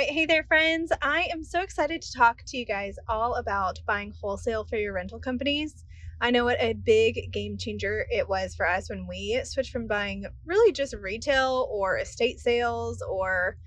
[0.00, 0.90] right, hey there, friends.
[1.02, 4.94] I am so excited to talk to you guys all about buying wholesale for your
[4.94, 5.84] rental companies.
[6.22, 9.86] I know what a big game changer it was for us when we switched from
[9.86, 13.58] buying really just retail or estate sales or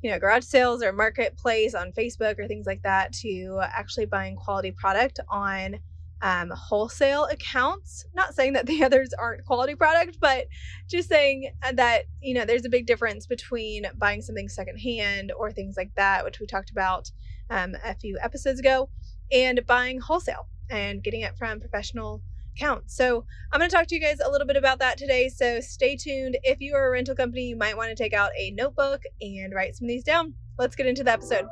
[0.00, 4.36] you know garage sales or marketplace on Facebook or things like that to actually buying
[4.36, 5.80] quality product on
[6.22, 8.04] um, wholesale accounts.
[8.14, 10.46] Not saying that the others aren't quality product, but
[10.88, 15.50] just saying uh, that you know there's a big difference between buying something secondhand or
[15.50, 17.10] things like that, which we talked about
[17.50, 18.88] um, a few episodes ago,
[19.32, 22.22] and buying wholesale and getting it from professional
[22.56, 22.96] accounts.
[22.96, 25.28] So I'm going to talk to you guys a little bit about that today.
[25.28, 26.36] So stay tuned.
[26.42, 29.52] If you are a rental company, you might want to take out a notebook and
[29.54, 30.34] write some of these down.
[30.58, 31.46] Let's get into the episode.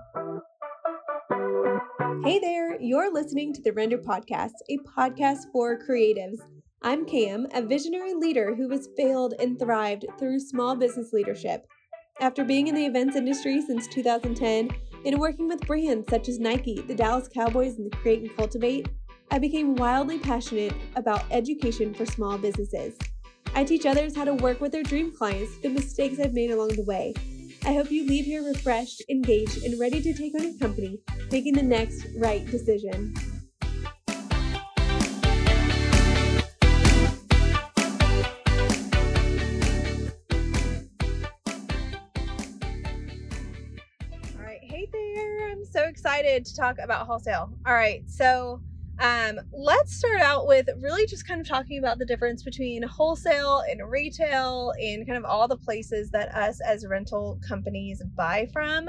[2.24, 6.38] Hey there, you're listening to the Render Podcast, a podcast for creatives.
[6.82, 11.66] I'm Cam, a visionary leader who has failed and thrived through small business leadership.
[12.20, 14.70] After being in the events industry since 2010
[15.05, 18.89] and working with brands such as Nike, the Dallas Cowboys, and the Create and Cultivate,
[19.33, 22.97] I became wildly passionate about education for small businesses.
[23.55, 26.77] I teach others how to work with their dream clients, the mistakes I've made along
[26.77, 27.14] the way,
[27.64, 30.98] I hope you leave here refreshed, engaged, and ready to take on your company,
[31.31, 33.14] making the next right decision.
[44.34, 45.51] All right, hey there.
[45.51, 47.51] I'm so excited to talk about wholesale.
[47.67, 48.62] All right, so
[49.00, 53.62] um, let's start out with really just kind of talking about the difference between wholesale
[53.70, 58.88] and retail and kind of all the places that us as rental companies buy from.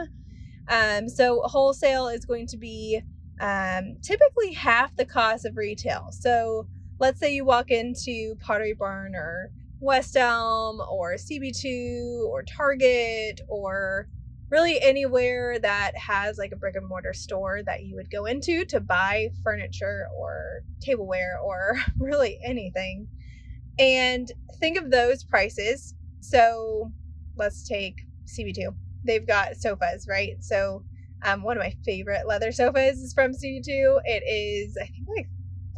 [0.67, 3.01] Um, so, wholesale is going to be
[3.39, 6.09] um, typically half the cost of retail.
[6.11, 6.67] So,
[6.99, 14.07] let's say you walk into Pottery Barn or West Elm or CB2 or Target or
[14.49, 18.65] really anywhere that has like a brick and mortar store that you would go into
[18.65, 23.07] to buy furniture or tableware or really anything.
[23.77, 25.95] And think of those prices.
[26.19, 26.91] So
[27.37, 28.75] let's take CB2.
[29.05, 30.35] They've got sofas, right?
[30.43, 30.83] So
[31.23, 33.99] um, one of my favorite leather sofas is from CB2.
[34.05, 35.29] It is, I think, like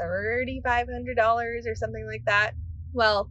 [0.02, 2.54] $3,500 or something like that.
[2.94, 3.30] Well,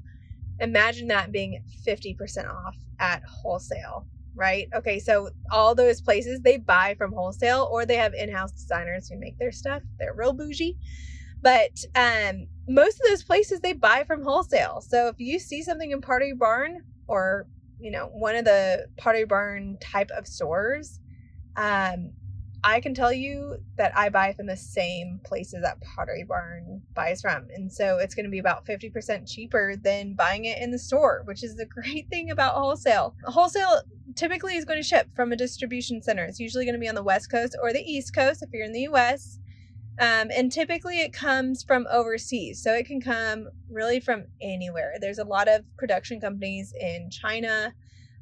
[0.60, 4.68] imagine that being 50% off at wholesale right?
[4.74, 9.18] Okay, so all those places they buy from wholesale or they have in-house designers who
[9.18, 9.82] make their stuff.
[9.98, 10.76] They're real bougie.
[11.42, 14.82] But um, most of those places they buy from wholesale.
[14.86, 17.46] So if you see something in Pottery Barn or
[17.78, 21.00] you know one of the Pottery Barn type of stores,
[21.56, 22.12] um,
[22.62, 27.22] I can tell you that I buy from the same places that Pottery Barn buys
[27.22, 27.48] from.
[27.54, 31.22] And so it's going to be about 50% cheaper than buying it in the store,
[31.25, 33.15] which is the great thing about wholesale.
[33.25, 33.82] Wholesale
[34.15, 36.25] typically is going to ship from a distribution center.
[36.25, 38.65] It's usually going to be on the West Coast or the East Coast if you're
[38.65, 39.38] in the US.
[39.99, 42.62] Um, and typically it comes from overseas.
[42.62, 44.94] So it can come really from anywhere.
[45.00, 47.75] There's a lot of production companies in China.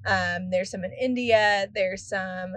[0.06, 1.68] Um, there's some in India.
[1.74, 2.54] There's some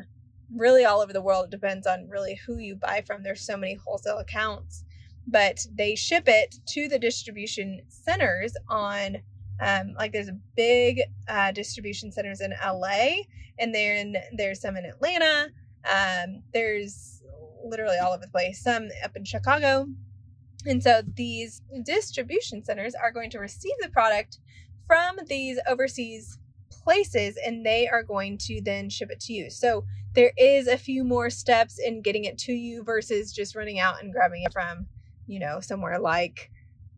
[0.56, 1.45] really all over the world.
[1.45, 3.23] It depends on really who you buy from.
[3.23, 4.84] There's so many wholesale accounts,
[5.28, 9.17] but they ship it to the distribution centers on
[9.61, 13.23] um, like there's a big uh, distribution centers in LA,
[13.59, 15.50] and then there's some in Atlanta.
[15.85, 17.22] Um, there's
[17.63, 18.63] literally all over the place.
[18.63, 19.88] Some up in Chicago,
[20.66, 24.40] and so these distribution centers are going to receive the product
[24.88, 26.40] from these overseas
[26.84, 29.50] places, and they are going to then ship it to you.
[29.50, 33.80] So there is a few more steps in getting it to you versus just running
[33.80, 34.88] out and grabbing it from,
[35.28, 36.52] you know, somewhere like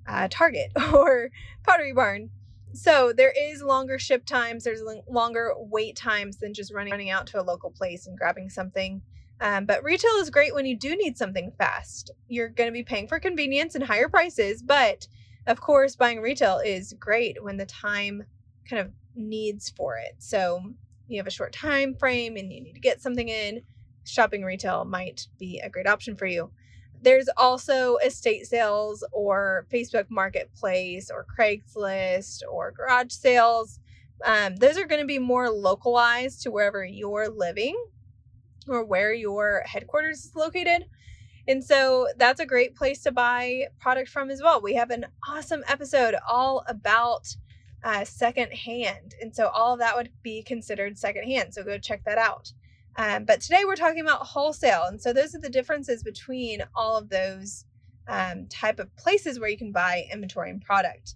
[0.08, 1.30] uh, Target or
[1.64, 2.30] Pottery Barn.
[2.74, 7.28] So there is longer ship times there's longer wait times than just running, running out
[7.28, 9.02] to a local place and grabbing something.
[9.42, 12.12] Um, but retail is great when you do need something fast.
[12.28, 15.08] You're going to be paying for convenience and higher prices but
[15.48, 18.24] of course buying retail is great when the time
[18.70, 20.62] kind of needs for it so
[21.07, 23.62] you have a short time frame and you need to get something in
[24.06, 26.51] shopping retail might be a great option for you
[27.04, 33.80] there's also estate sales or Facebook Marketplace or Craigslist or garage sales.
[34.24, 37.75] Um, those are going to be more localized to wherever you're living
[38.69, 40.86] or where your headquarters is located.
[41.45, 44.62] And so that's a great place to buy product from as well.
[44.62, 47.36] We have an awesome episode all about
[47.83, 49.15] uh, secondhand.
[49.21, 51.53] And so all of that would be considered secondhand.
[51.53, 52.51] So go check that out.
[52.95, 54.85] Um, but today we're talking about wholesale.
[54.85, 57.65] And so those are the differences between all of those
[58.07, 61.15] um, type of places where you can buy inventory and product.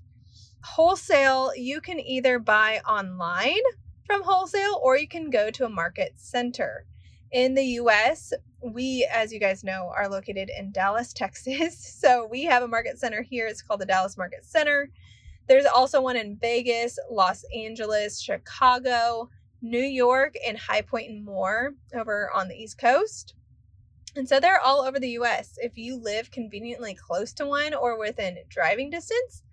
[0.63, 3.61] Wholesale, you can either buy online
[4.05, 6.85] from wholesale or you can go to a market center.
[7.31, 11.77] In the US, we, as you guys know, are located in Dallas, Texas.
[11.77, 13.47] So we have a market center here.
[13.47, 14.89] It's called the Dallas Market Center.
[15.47, 19.29] There's also one in Vegas, Los Angeles, Chicago,
[19.61, 23.33] New York, and High Point and more over on the East Coast.
[24.15, 25.57] And so they're all over the US.
[25.57, 29.44] If you live conveniently close to one or within driving distance,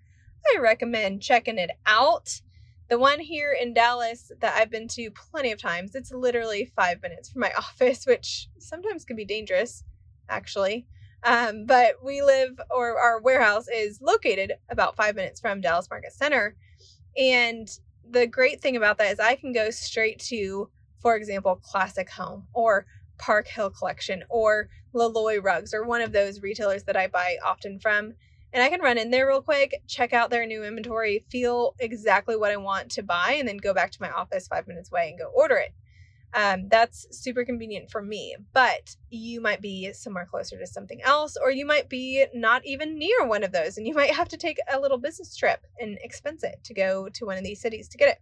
[0.53, 2.41] I recommend checking it out.
[2.89, 7.01] The one here in Dallas that I've been to plenty of times, it's literally five
[7.01, 9.83] minutes from my office, which sometimes can be dangerous,
[10.29, 10.87] actually.
[11.25, 16.13] Um, but we live, or our warehouse is located about five minutes from Dallas Market
[16.13, 16.55] Center.
[17.17, 17.67] And
[18.07, 20.69] the great thing about that is I can go straight to,
[21.01, 22.85] for example, Classic Home or
[23.17, 27.79] Park Hill Collection or Loloi Rugs or one of those retailers that I buy often
[27.79, 28.13] from.
[28.53, 32.37] And I can run in there real quick, check out their new inventory, feel exactly
[32.37, 35.09] what I want to buy, and then go back to my office five minutes away
[35.09, 35.73] and go order it.
[36.37, 41.37] Um, that's super convenient for me, but you might be somewhere closer to something else,
[41.41, 44.37] or you might be not even near one of those, and you might have to
[44.37, 47.87] take a little business trip and expense it to go to one of these cities
[47.87, 48.17] to get it.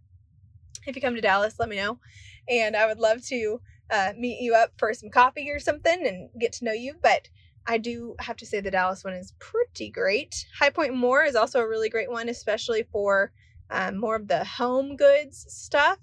[0.86, 1.98] If you come to Dallas, let me know,
[2.48, 6.30] and I would love to uh, meet you up for some coffee or something and
[6.40, 6.94] get to know you.
[7.02, 7.28] But
[7.66, 10.46] I do have to say the Dallas one is pretty great.
[10.56, 13.32] High Point More is also a really great one, especially for
[13.70, 15.98] um, more of the home goods stuff.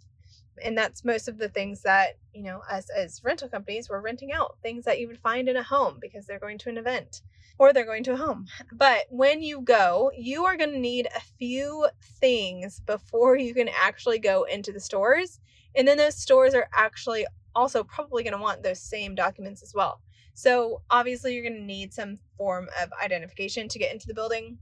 [0.63, 4.31] And that's most of the things that, you know, us as rental companies, we're renting
[4.31, 7.21] out things that you would find in a home because they're going to an event
[7.57, 8.47] or they're going to a home.
[8.73, 11.87] But when you go, you are going to need a few
[12.19, 15.39] things before you can actually go into the stores.
[15.75, 17.25] And then those stores are actually
[17.55, 20.01] also probably going to want those same documents as well.
[20.33, 24.57] So, obviously, you're going to need some form of identification to get into the building.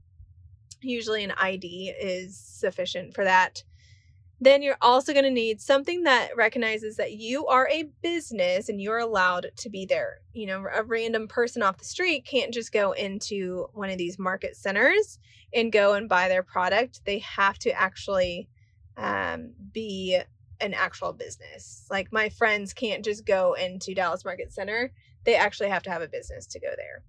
[0.81, 3.63] Usually, an ID is sufficient for that.
[4.41, 8.81] Then you're also going to need something that recognizes that you are a business and
[8.81, 10.21] you're allowed to be there.
[10.33, 14.17] You know, a random person off the street can't just go into one of these
[14.17, 15.19] market centers
[15.53, 17.01] and go and buy their product.
[17.05, 18.47] They have to actually
[18.95, 20.19] um, be
[20.61, 21.85] an actual business.
[21.89, 24.91] Like my friends can't just go into Dallas Market Center.
[25.25, 27.03] They actually have to have a business to go there.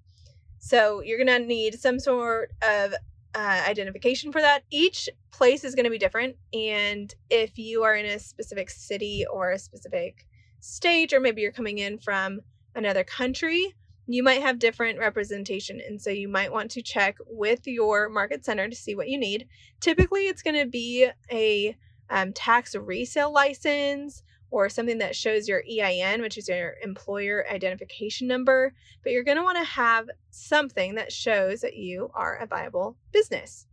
[0.59, 2.95] So you're going to need some sort of
[3.35, 4.63] uh, identification for that.
[4.71, 6.37] Each place is going to be different.
[6.53, 10.27] And if you are in a specific city or a specific
[10.61, 12.41] state, or maybe you're coming in from
[12.75, 13.75] another country,
[14.07, 15.81] you might have different representation.
[15.87, 19.19] And so you might want to check with your market center to see what you
[19.19, 19.47] need.
[19.81, 21.77] Typically, it's going to be a
[22.11, 28.27] um, tax resale license or something that shows your EIN, which is your employer identification
[28.27, 32.47] number, but you're going to want to have something that shows that you are a
[32.47, 33.67] viable business.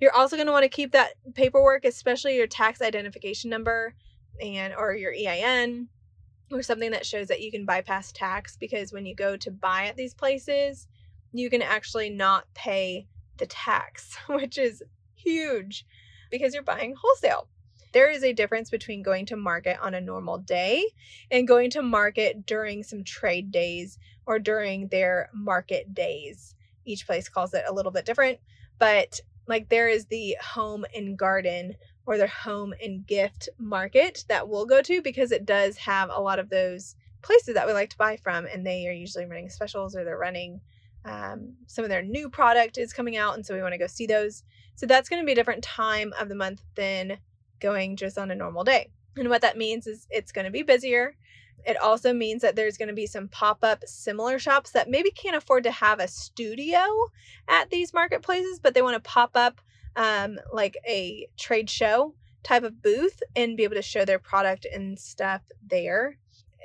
[0.00, 3.94] You're also going to want to keep that paperwork, especially your tax identification number
[4.40, 5.88] and or your EIN
[6.50, 9.86] or something that shows that you can bypass tax because when you go to buy
[9.86, 10.86] at these places,
[11.32, 13.06] you can actually not pay
[13.38, 14.82] the tax, which is
[15.14, 15.86] huge
[16.30, 17.48] because you're buying wholesale.
[17.92, 20.84] There is a difference between going to market on a normal day
[21.30, 26.54] and going to market during some trade days or during their market days.
[26.84, 28.38] Each place calls it a little bit different,
[28.78, 31.74] but like there is the home and garden
[32.06, 36.20] or their home and gift market that we'll go to because it does have a
[36.20, 39.48] lot of those places that we like to buy from and they are usually running
[39.48, 40.60] specials or they're running
[41.04, 43.86] um, some of their new product is coming out and so we want to go
[43.86, 44.42] see those
[44.74, 47.18] so that's going to be a different time of the month than
[47.62, 48.90] going just on a normal day.
[49.16, 51.14] And what that means is it's going to be busier.
[51.64, 55.10] It also means that there's going to be some pop up similar shops that maybe
[55.10, 56.80] can't afford to have a studio
[57.48, 59.60] at these marketplaces, but they want to pop up
[59.94, 64.66] um, like a trade show type of booth and be able to show their product
[64.72, 66.18] and stuff there.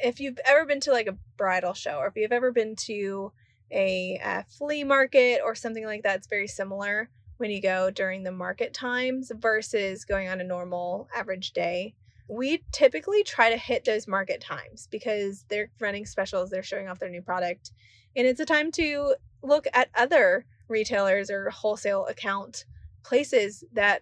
[0.03, 3.31] If you've ever been to like a bridal show or if you've ever been to
[3.71, 8.23] a, a flea market or something like that, it's very similar when you go during
[8.23, 11.95] the market times versus going on a normal average day.
[12.27, 16.99] We typically try to hit those market times because they're running specials, they're showing off
[16.99, 17.71] their new product,
[18.15, 22.65] and it's a time to look at other retailers or wholesale account
[23.03, 24.01] places that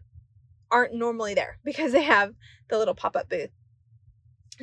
[0.72, 2.34] aren't normally there because they have
[2.70, 3.51] the little pop up booth.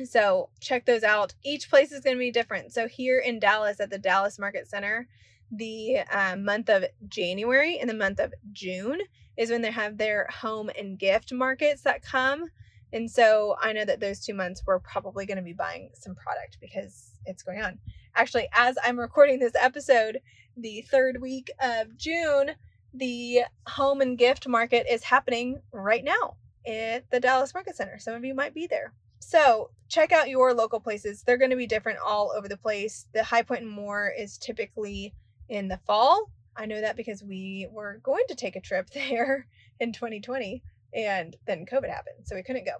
[0.05, 1.35] So check those out.
[1.43, 2.73] Each place is going to be different.
[2.73, 5.07] So here in Dallas at the Dallas Market Center,
[5.55, 9.01] the uh, month of January and the month of June
[9.37, 12.45] is when they have their home and gift markets that come.
[12.91, 16.15] And so I know that those two months we're probably going to be buying some
[16.15, 17.79] product because it's going on.
[18.15, 20.19] Actually, as I'm recording this episode,
[20.57, 22.51] the third week of June,
[22.93, 26.35] the home and gift market is happening right now
[26.67, 27.97] at the Dallas Market Center.
[27.97, 28.93] Some of you might be there.
[29.19, 31.23] So check out your local places.
[31.23, 33.07] They're going to be different all over the place.
[33.13, 35.13] The High Point and More is typically
[35.49, 36.31] in the fall.
[36.55, 39.47] I know that because we were going to take a trip there
[39.79, 42.77] in 2020 and then COVID happened, so we couldn't go.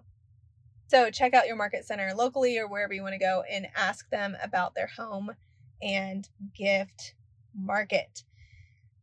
[0.88, 4.10] So check out your market center locally or wherever you want to go and ask
[4.10, 5.32] them about their home
[5.82, 7.16] and gift
[7.58, 8.24] market.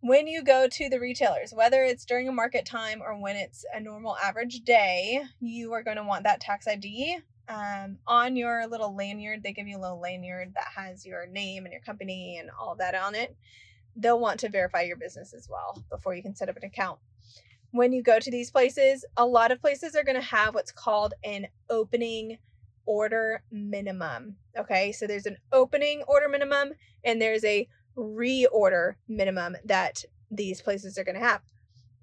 [0.00, 3.64] When you go to the retailers, whether it's during a market time or when it's
[3.74, 7.18] a normal average day, you are going to want that tax ID
[7.50, 9.42] um, on your little lanyard.
[9.42, 12.76] They give you a little lanyard that has your name and your company and all
[12.76, 13.36] that on it.
[13.96, 17.00] They'll want to verify your business as well before you can set up an account.
[17.72, 20.72] When you go to these places, a lot of places are going to have what's
[20.72, 22.38] called an opening
[22.86, 24.36] order minimum.
[24.56, 26.72] Okay, so there's an opening order minimum
[27.04, 31.42] and there's a reorder minimum that these places are going to have.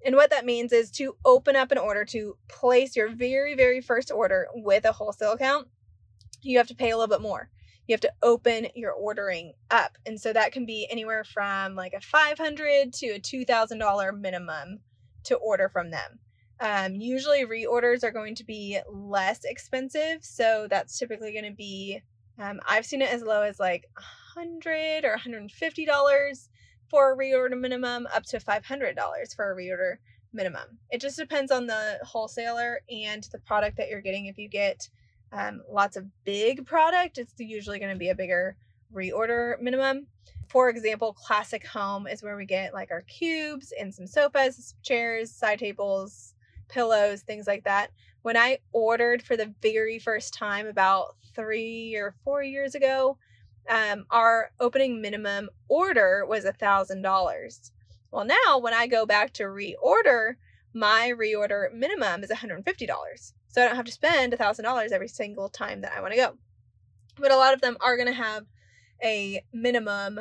[0.04, 3.80] And what that means is to open up an order, to place your very, very
[3.80, 5.68] first order with a wholesale account,
[6.42, 7.50] you have to pay a little bit more.
[7.86, 9.96] You have to open your ordering up.
[10.06, 14.80] And so that can be anywhere from like a 500 to a $2,000 minimum
[15.24, 16.18] to order from them.
[16.60, 20.24] Um, usually reorders are going to be less expensive.
[20.24, 22.02] So that's typically going to be,
[22.38, 23.84] um, I've seen it as low as like
[24.34, 26.48] 100 or $150
[26.88, 29.96] for a reorder minimum, up to $500 for a reorder
[30.32, 30.78] minimum.
[30.90, 34.26] It just depends on the wholesaler and the product that you're getting.
[34.26, 34.88] If you get
[35.32, 38.56] um, lots of big product, it's usually going to be a bigger
[38.94, 40.06] reorder minimum.
[40.48, 45.30] For example, classic home is where we get like our cubes and some sofas, chairs,
[45.30, 46.34] side tables,
[46.68, 47.90] pillows, things like that.
[48.22, 53.18] When I ordered for the very first time about three or four years ago,
[53.68, 57.72] um, our opening minimum order was a thousand dollars.
[58.10, 60.34] Well, now when I go back to reorder,
[60.74, 63.32] my reorder minimum is $150.
[63.48, 66.34] So I don't have to spend $1,000 every single time that I want to go.
[67.18, 68.44] But a lot of them are going to have
[69.02, 70.20] a minimum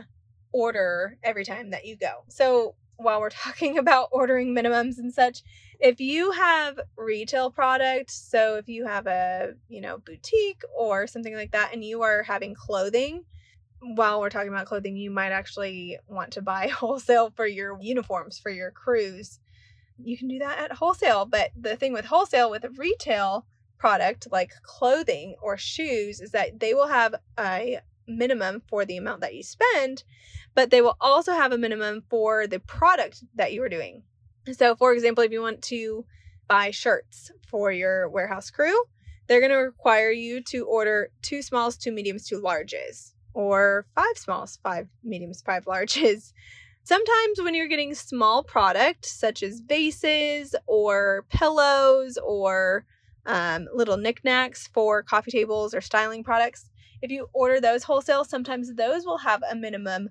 [0.51, 2.23] order every time that you go.
[2.29, 5.43] So while we're talking about ordering minimums and such,
[5.79, 11.35] if you have retail product, so if you have a, you know, boutique or something
[11.35, 13.23] like that and you are having clothing,
[13.81, 18.39] while we're talking about clothing, you might actually want to buy wholesale for your uniforms
[18.39, 19.39] for your crews.
[20.03, 23.45] You can do that at wholesale, but the thing with wholesale with a retail
[23.77, 29.21] product like clothing or shoes is that they will have a minimum for the amount
[29.21, 30.03] that you spend,
[30.55, 34.03] but they will also have a minimum for the product that you are doing.
[34.53, 36.05] So, for example, if you want to
[36.47, 38.83] buy shirts for your warehouse crew,
[39.27, 44.17] they're going to require you to order two smalls, two mediums, two larges, or five
[44.17, 46.33] smalls, five mediums, five larges.
[46.83, 52.85] Sometimes when you're getting small product, such as vases or pillows or
[53.27, 56.71] um, little knickknacks for coffee tables or styling products,
[57.03, 60.09] if you order those wholesale, sometimes those will have a minimum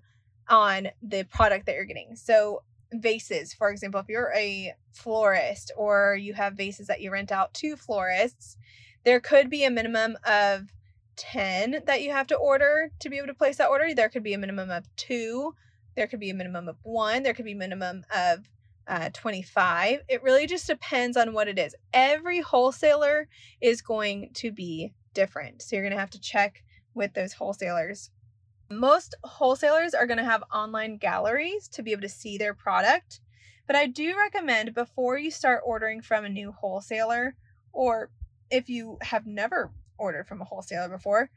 [0.49, 2.14] on the product that you're getting.
[2.14, 7.33] So, vases, for example, if you're a florist or you have vases that you rent
[7.33, 8.56] out to florists,
[9.04, 10.68] there could be a minimum of
[11.16, 13.94] 10 that you have to order to be able to place that order.
[13.94, 15.54] There could be a minimum of two,
[15.94, 18.49] there could be a minimum of one, there could be a minimum of
[18.87, 20.00] uh, 25.
[20.08, 21.75] It really just depends on what it is.
[21.92, 23.28] Every wholesaler
[23.61, 25.62] is going to be different.
[25.62, 26.62] So you're going to have to check
[26.94, 28.11] with those wholesalers.
[28.70, 33.20] Most wholesalers are going to have online galleries to be able to see their product,
[33.66, 37.37] but I do recommend before you start ordering from a new wholesaler,
[37.73, 38.11] or
[38.50, 41.30] if you have never ordered from a wholesaler before,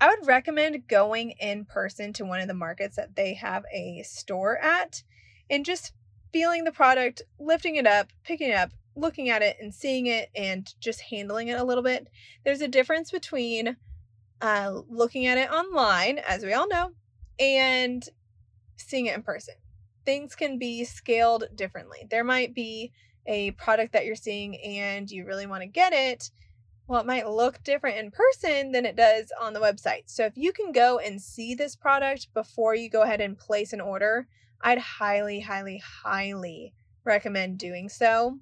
[0.00, 4.02] I would recommend going in person to one of the markets that they have a
[4.02, 5.02] store at
[5.50, 5.92] and just
[6.32, 10.30] feeling the product, lifting it up, picking it up, looking at it and seeing it
[10.34, 12.08] and just handling it a little bit.
[12.44, 13.76] There's a difference between
[14.40, 16.92] uh, looking at it online, as we all know,
[17.38, 18.06] and
[18.76, 19.54] seeing it in person.
[20.04, 22.06] Things can be scaled differently.
[22.08, 22.92] There might be
[23.26, 26.30] a product that you're seeing and you really want to get it.
[26.90, 30.02] Well, it might look different in person than it does on the website.
[30.06, 33.72] So, if you can go and see this product before you go ahead and place
[33.72, 34.26] an order,
[34.60, 38.40] I'd highly, highly, highly recommend doing so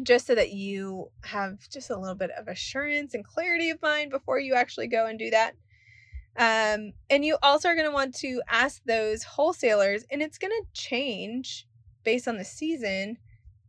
[0.00, 4.12] just so that you have just a little bit of assurance and clarity of mind
[4.12, 5.56] before you actually go and do that.
[6.36, 10.52] Um, and you also are going to want to ask those wholesalers, and it's going
[10.52, 11.66] to change
[12.04, 13.18] based on the season,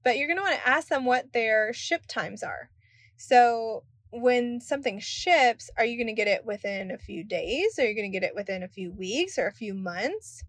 [0.03, 2.69] but you're going to want to ask them what their ship times are.
[3.17, 7.77] So, when something ships, are you going to get it within a few days?
[7.77, 10.43] Are you going to get it within a few weeks or a few months?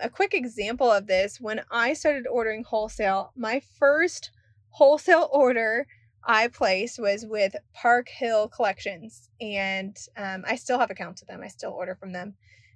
[0.00, 4.30] A quick example of this when I started ordering wholesale, my first
[4.70, 5.86] wholesale order,
[6.24, 11.42] I placed was with Park Hill Collections, and um, I still have accounts with them.
[11.42, 12.34] I still order from them.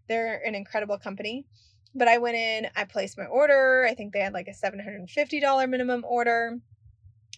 [0.09, 1.47] They're an incredible company.
[1.95, 3.87] But I went in, I placed my order.
[3.89, 6.59] I think they had like a $750 minimum order.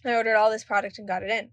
[0.05, 1.49] I ordered all this product and got it in.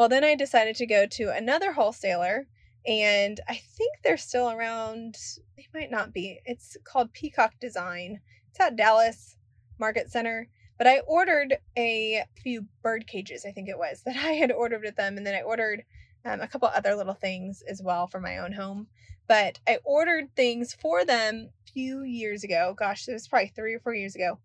[0.00, 2.46] Well, then I decided to go to another wholesaler,
[2.86, 5.18] and I think they're still around.
[5.58, 6.40] They might not be.
[6.46, 8.22] It's called Peacock Design.
[8.48, 9.36] It's at Dallas
[9.78, 10.48] Market Center.
[10.78, 14.84] But I ordered a few bird cages, I think it was, that I had ordered
[14.84, 15.18] with them.
[15.18, 15.84] And then I ordered
[16.24, 18.86] um, a couple other little things as well for my own home.
[19.28, 22.74] But I ordered things for them a few years ago.
[22.74, 24.38] Gosh, it was probably three or four years ago.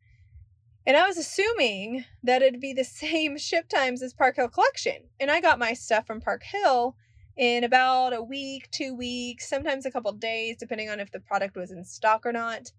[0.88, 4.98] And I was assuming that it'd be the same ship times as Park Hill Collection.
[5.20, 6.96] And I got my stuff from Park Hill
[7.38, 11.56] in about a week, two weeks, sometimes a couple days, depending on if the product
[11.56, 12.72] was in stock or not.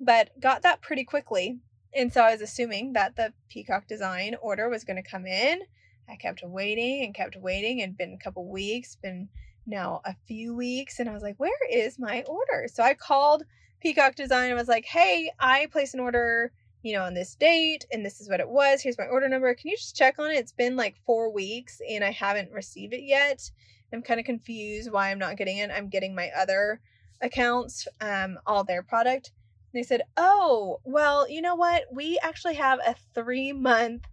[0.00, 1.58] But got that pretty quickly.
[1.94, 5.62] And so I was assuming that the peacock design order was going to come in.
[6.08, 9.28] I kept waiting and kept waiting and been a couple weeks, been
[9.66, 13.44] now a few weeks and I was like, "Where is my order?" So I called
[13.80, 16.52] Peacock Design and was like, "Hey, I placed an order,
[16.86, 18.82] you know, on this date and this is what it was.
[18.82, 19.52] Here's my order number.
[19.54, 20.36] Can you just check on it?
[20.38, 23.50] It's been like 4 weeks and I haven't received it yet.
[23.92, 25.70] I'm kind of confused why I'm not getting it.
[25.70, 26.80] I'm getting my other
[27.22, 29.32] accounts um all their product
[29.76, 31.84] they said, Oh, well, you know what?
[31.92, 34.06] We actually have a three month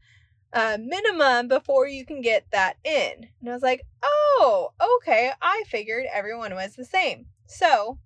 [0.52, 3.30] uh, minimum before you can get that in.
[3.40, 5.32] And I was like, Oh, okay.
[5.42, 7.28] I figured everyone was the same.
[7.46, 7.98] So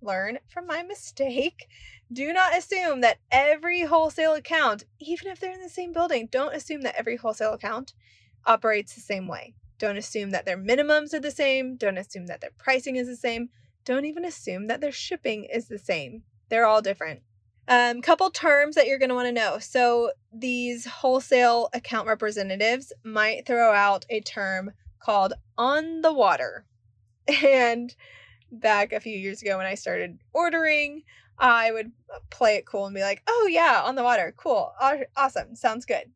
[0.00, 1.68] learn from my mistake.
[2.12, 6.54] Do not assume that every wholesale account, even if they're in the same building, don't
[6.54, 7.92] assume that every wholesale account
[8.46, 9.54] operates the same way.
[9.78, 11.76] Don't assume that their minimums are the same.
[11.76, 13.50] Don't assume that their pricing is the same.
[13.84, 16.22] Don't even assume that their shipping is the same.
[16.48, 17.20] They're all different.
[17.68, 19.58] Um, couple terms that you're going to want to know.
[19.58, 26.64] So these wholesale account representatives might throw out a term called on the water.
[27.44, 27.94] And
[28.50, 31.02] back a few years ago when I started ordering,
[31.38, 31.92] I would
[32.30, 34.34] play it cool and be like, "Oh yeah, on the water.
[34.36, 34.72] Cool.
[35.16, 35.54] Awesome.
[35.54, 36.12] Sounds good."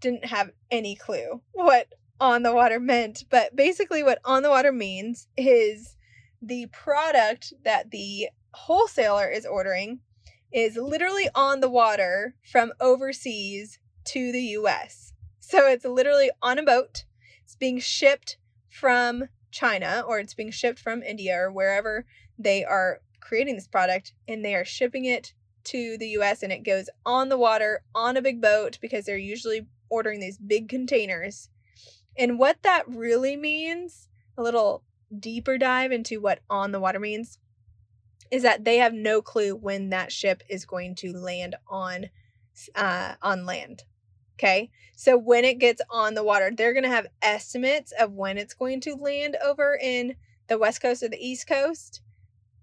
[0.00, 4.72] Didn't have any clue what on the water meant, but basically what on the water
[4.72, 5.96] means is
[6.42, 10.00] the product that the wholesaler is ordering
[10.52, 15.12] is literally on the water from overseas to the US.
[15.40, 17.04] So it's literally on a boat.
[17.44, 18.38] It's being shipped
[18.68, 22.06] from China or it's being shipped from India or wherever
[22.38, 25.32] they are creating this product and they are shipping it
[25.64, 29.16] to the US and it goes on the water on a big boat because they're
[29.16, 31.48] usually ordering these big containers.
[32.16, 34.82] And what that really means, a little
[35.16, 37.38] deeper dive into what on the water means
[38.30, 42.06] is that they have no clue when that ship is going to land on
[42.74, 43.84] uh, on land.
[44.36, 44.70] Okay.
[44.96, 48.54] So when it gets on the water, they're going to have estimates of when it's
[48.54, 50.16] going to land over in
[50.48, 52.02] the West Coast or the East Coast,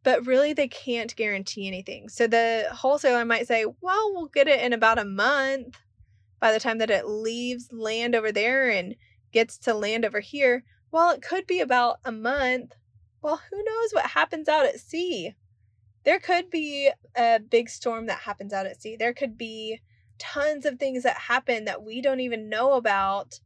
[0.05, 2.07] but really they can't guarantee anything.
[2.07, 5.77] So the wholesaler might say, well, we'll get it in about a month
[6.39, 8.95] by the time that it leaves land over there and
[9.33, 10.63] gets to land over here.
[10.91, 12.71] Well, it could be about a month.
[13.21, 15.35] Well, who knows what happens out at sea?
[16.05, 18.95] there could be a big storm that happens out at sea.
[18.95, 19.81] There could be
[20.17, 23.39] tons of things that happen that we don't even know about.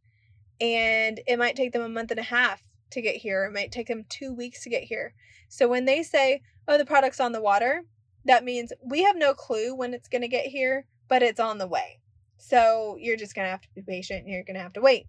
[0.62, 3.46] And it might take them a month and a half to get here.
[3.46, 5.14] It might take them two weeks to get here.
[5.50, 7.84] So when they say, oh, the product's on the water,
[8.26, 11.58] that means we have no clue when it's going to get here, but it's on
[11.58, 12.00] the way.
[12.38, 14.82] So you're just going to have to be patient and you're going to have to
[14.82, 15.08] wait.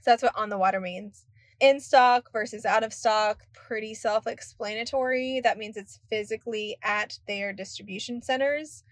[0.00, 1.26] So that's what on the water means
[1.62, 5.40] in stock versus out of stock, pretty self explanatory.
[5.40, 8.82] That means it's physically at their distribution centers.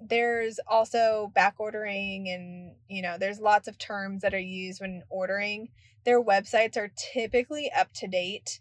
[0.00, 5.02] There's also back ordering, and you know, there's lots of terms that are used when
[5.10, 5.68] ordering.
[6.04, 8.60] Their websites are typically up to date,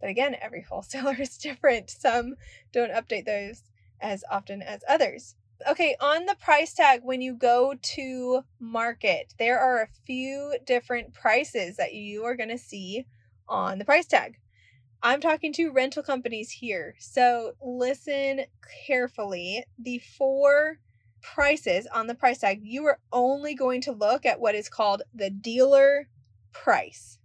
[0.00, 1.90] but again, every wholesaler is different.
[1.90, 2.34] Some
[2.72, 3.62] don't update those
[4.00, 5.36] as often as others.
[5.68, 11.14] Okay, on the price tag, when you go to market, there are a few different
[11.14, 13.06] prices that you are going to see
[13.48, 14.38] on the price tag.
[15.02, 18.42] I'm talking to rental companies here, so listen
[18.86, 19.64] carefully.
[19.78, 20.78] The four
[21.22, 25.02] prices on the price tag, you are only going to look at what is called
[25.14, 26.08] the dealer
[26.52, 27.18] price.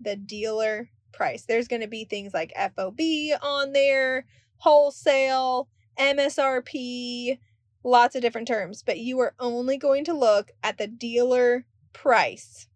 [0.00, 1.44] The dealer price.
[1.44, 3.00] There's going to be things like FOB
[3.42, 4.26] on there,
[4.58, 7.38] wholesale, MSRP,
[7.82, 12.66] lots of different terms, but you are only going to look at the dealer price.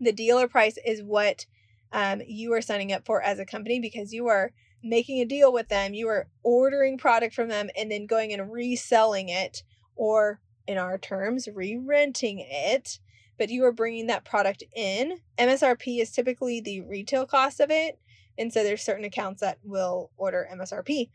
[0.00, 1.46] The dealer price is what
[1.92, 5.52] um, you are signing up for as a company because you are making a deal
[5.52, 5.94] with them.
[5.94, 9.62] You are ordering product from them and then going and reselling it,
[9.94, 12.98] or in our terms, re renting it
[13.38, 15.18] but you are bringing that product in.
[15.38, 17.98] MSRP is typically the retail cost of it.
[18.38, 21.10] And so there's certain accounts that will order MSRP.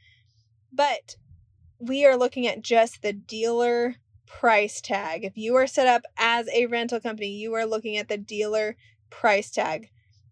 [0.71, 1.15] But
[1.79, 5.25] we are looking at just the dealer price tag.
[5.25, 8.75] If you are set up as a rental company, you are looking at the dealer
[9.10, 9.89] price tag.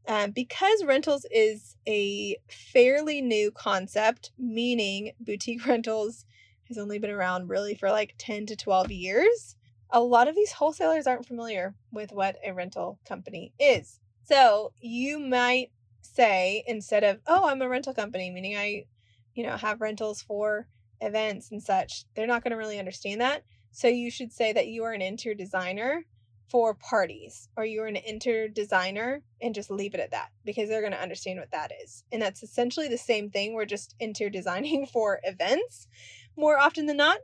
[0.08, 6.26] Um, because rentals is a fairly new concept, meaning boutique rentals
[6.68, 9.56] has only been around really for like 10 to 12 years,
[9.92, 14.00] a lot of these wholesalers aren't familiar with what a rental company is.
[14.24, 15.72] So you might
[16.02, 18.86] say, instead of, oh, I'm a rental company, meaning I,
[19.34, 20.68] you know, have rentals for
[21.02, 23.44] events and such, they're not going to really understand that.
[23.72, 26.06] So you should say that you are an interior designer
[26.50, 30.82] for parties or you're an interior designer and just leave it at that because they're
[30.82, 32.04] going to understand what that is.
[32.12, 33.54] And that's essentially the same thing.
[33.54, 35.88] We're just interior designing for events
[36.36, 37.20] more often than not.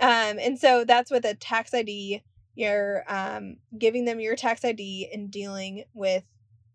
[0.00, 2.22] Um, and so that's with a tax ID.
[2.54, 6.24] You're um, giving them your tax ID and dealing with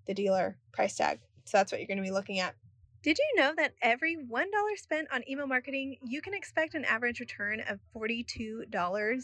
[0.08, 1.20] the dealer price tag.
[1.46, 2.56] So that's what you're going to be looking at.
[3.02, 7.22] Did you know that every $1 spent on email marketing, you can expect an average
[7.22, 9.24] return of $42?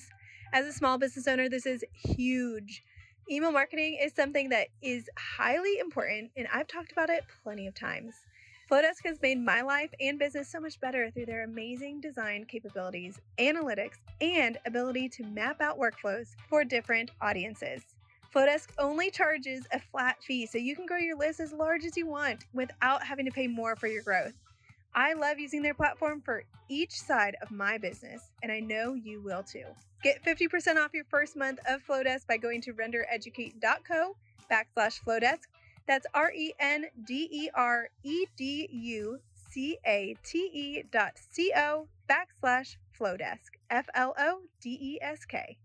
[0.53, 2.83] As a small business owner, this is huge.
[3.29, 7.75] Email marketing is something that is highly important, and I've talked about it plenty of
[7.75, 8.15] times.
[8.69, 13.19] Flodesk has made my life and business so much better through their amazing design capabilities,
[13.37, 17.83] analytics, and ability to map out workflows for different audiences.
[18.35, 21.95] Flodesk only charges a flat fee so you can grow your list as large as
[21.95, 24.33] you want without having to pay more for your growth.
[24.95, 29.21] I love using their platform for each side of my business, and I know you
[29.21, 29.65] will too.
[30.01, 34.15] Get 50% off your first month of Flodesk by going to rendereducate.co
[34.51, 35.41] backslash Flodesk.
[35.87, 39.19] That's R E N D E R E D U
[39.51, 43.55] C A T E dot C O backslash Flodesk.
[43.69, 45.57] F L O D E S K.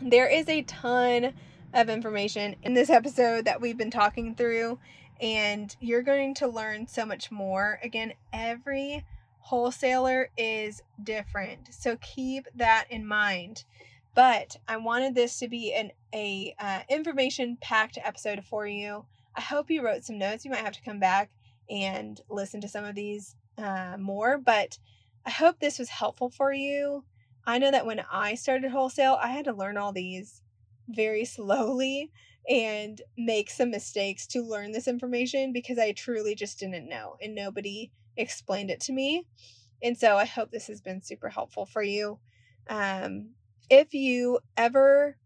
[0.00, 1.34] There is a ton
[1.74, 4.78] of information in this episode that we've been talking through,
[5.20, 7.78] and you're going to learn so much more.
[7.82, 9.04] Again, every
[9.40, 13.64] wholesaler is different, so keep that in mind.
[14.14, 19.04] But I wanted this to be an a uh, information packed episode for you.
[19.40, 20.44] I hope you wrote some notes.
[20.44, 21.30] You might have to come back
[21.70, 24.76] and listen to some of these uh, more, but
[25.24, 27.04] I hope this was helpful for you.
[27.46, 30.42] I know that when I started wholesale, I had to learn all these
[30.90, 32.10] very slowly
[32.50, 37.34] and make some mistakes to learn this information because I truly just didn't know and
[37.34, 39.24] nobody explained it to me.
[39.82, 42.18] And so I hope this has been super helpful for you.
[42.68, 43.30] Um,
[43.70, 45.16] if you ever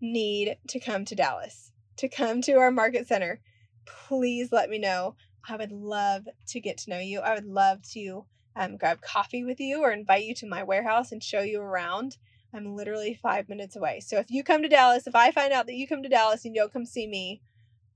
[0.00, 1.69] need to come to Dallas,
[2.00, 3.40] to come to our market center,
[3.84, 5.16] please let me know.
[5.46, 7.20] I would love to get to know you.
[7.20, 8.24] I would love to
[8.56, 12.16] um, grab coffee with you or invite you to my warehouse and show you around.
[12.54, 14.00] I'm literally five minutes away.
[14.00, 16.44] So if you come to Dallas, if I find out that you come to Dallas
[16.44, 17.42] and you don't come see me,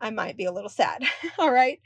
[0.00, 1.02] I might be a little sad.
[1.38, 1.80] All right.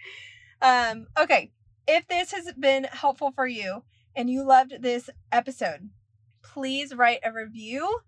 [0.61, 1.53] Um, okay.
[1.87, 5.91] If this has been helpful for you and you loved this episode,
[6.43, 8.01] please write a review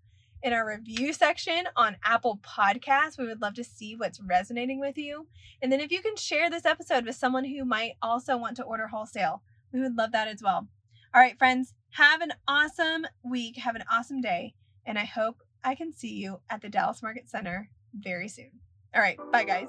[0.43, 3.17] in our review section on Apple Podcasts.
[3.17, 5.27] We would love to see what's resonating with you.
[5.61, 8.63] And then if you can share this episode with someone who might also want to
[8.63, 10.67] order wholesale, we would love that as well.
[11.13, 13.57] All right, friends, have an awesome week.
[13.57, 14.53] Have an awesome day.
[14.85, 18.51] And I hope I can see you at the Dallas Market Center very soon.
[18.95, 19.19] All right.
[19.31, 19.67] Bye, guys.